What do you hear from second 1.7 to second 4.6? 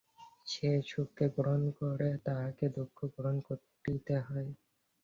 করে, তাহাকে দুঃখও গ্রহণ করিতে হয়।